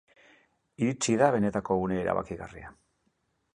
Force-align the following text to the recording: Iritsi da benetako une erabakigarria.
Iritsi 0.85 1.15
da 1.23 1.29
benetako 1.37 1.79
une 1.83 2.01
erabakigarria. 2.07 2.75